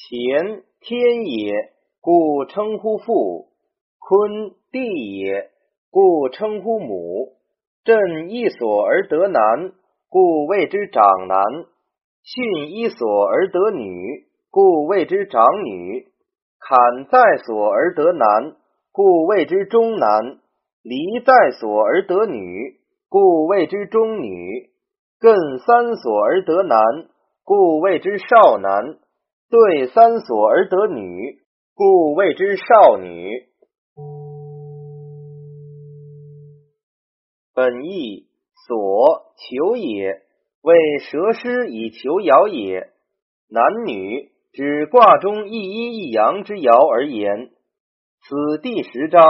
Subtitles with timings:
[0.00, 1.52] 乾天也，
[2.00, 3.48] 故称呼父；
[3.98, 5.50] 坤地也，
[5.90, 7.32] 故称呼母。
[7.82, 9.72] 震一所而得男，
[10.08, 11.42] 故谓之长男；
[12.22, 16.06] 巽一所而得女，故谓之长女；
[16.60, 18.54] 坎在所而得男，
[18.92, 20.38] 故谓之中男；
[20.82, 22.78] 离在所而得女，
[23.08, 24.70] 故谓之中女；
[25.18, 26.78] 艮三所而得男，
[27.42, 28.98] 故谓之少男。
[29.50, 31.38] 对三所而得女，
[31.74, 33.30] 故谓之少女。
[37.54, 38.26] 本义
[38.66, 40.20] 所求也，
[40.60, 42.90] 为蛇师以求爻也。
[43.48, 47.50] 男女指卦中一阴一阳之爻而言。
[48.20, 49.22] 此第十章，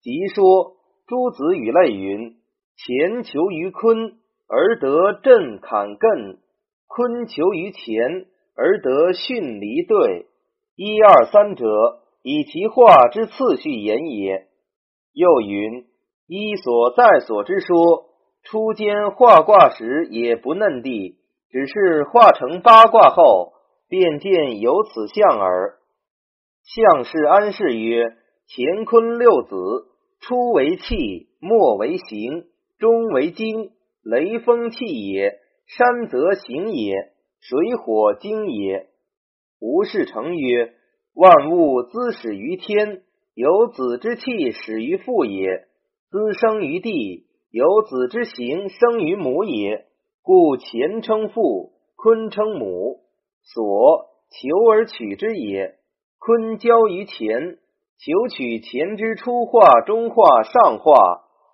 [0.00, 0.76] 即说
[1.08, 2.36] 诸子语类云：
[2.76, 4.12] 乾求于坤
[4.46, 6.38] 而得震坎艮，
[6.86, 8.26] 坤求于乾。
[8.56, 10.26] 而得巽离兑，
[10.76, 11.66] 一二三者，
[12.22, 14.46] 以其化之次序言也。
[15.12, 15.86] 又云：
[16.26, 18.06] 一所在所之说，
[18.44, 21.16] 初间画卦时也不嫩地，
[21.50, 23.52] 只是化成八卦后，
[23.88, 25.78] 便见有此象耳。
[26.62, 28.12] 象是安氏曰：
[28.48, 29.56] 乾坤六子，
[30.20, 32.44] 初为气，末为形，
[32.78, 33.70] 终为精，
[34.02, 37.13] 雷风气也，山则形也。
[37.46, 38.86] 水火精也。
[39.60, 40.72] 吴氏成曰：
[41.14, 43.02] 万物滋始于天，
[43.34, 45.66] 有子之气始于父也；
[46.08, 49.84] 滋生于地，有子之行生于母也。
[50.22, 53.00] 故乾称父，坤称母。
[53.42, 55.74] 所求而取之也。
[56.18, 57.58] 坤交于乾，
[57.98, 60.94] 求取乾之初化、中化、上化，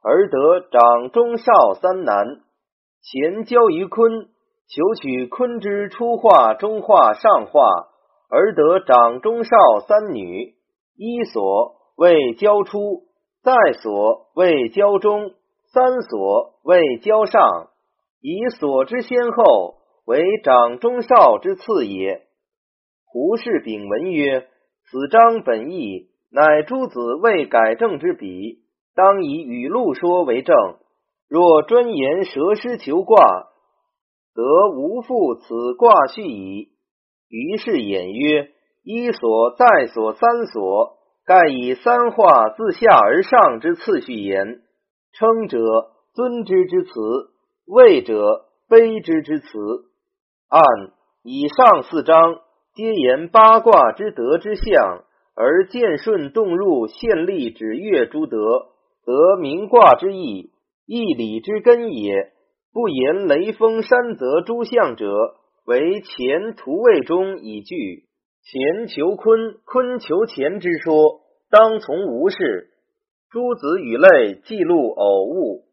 [0.04, 2.42] 而得长、中、少三男。
[3.02, 4.28] 乾交于坤。
[4.72, 7.88] 求取坤之初化、中化、上化，
[8.30, 9.50] 而得长、中、少
[9.88, 10.54] 三女。
[10.96, 13.02] 一所谓交出，
[13.42, 15.32] 在所谓交中，
[15.72, 17.70] 三所谓交上。
[18.20, 22.20] 以所之先后为长、中、少之次也。
[23.06, 24.46] 胡氏丙文曰：
[24.88, 28.60] 此章本意，乃诸子未改正之笔，
[28.94, 30.54] 当以语录说为证。
[31.28, 33.48] 若专言蛇师求卦。
[34.34, 36.68] 得无复此卦序矣。
[37.28, 38.50] 于是言曰：
[38.82, 44.62] 一所、再所、三所，盖以三化自下而上之次序言。
[45.12, 45.58] 称者
[46.14, 46.90] 尊之之辞，
[47.66, 49.48] 位者卑之之辞。
[50.48, 50.62] 按
[51.22, 52.40] 以上四章，
[52.74, 55.04] 皆言八卦之德之象，
[55.36, 58.38] 而见顺动入现立指月诸德，
[59.04, 60.50] 得明卦之意，
[60.86, 62.32] 义理之根也。
[62.72, 65.06] 不言雷锋山泽诸相者，
[65.64, 68.04] 为前图位中以据。
[68.42, 71.20] 前求坤，坤求前之说，
[71.50, 72.70] 当从无事。
[73.30, 75.64] 诸子与类记录偶物。